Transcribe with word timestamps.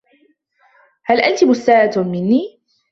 هل 1.05 1.19
أنتِ 1.21 1.43
مستاءة 1.43 1.99
منّي؟ 2.03 2.59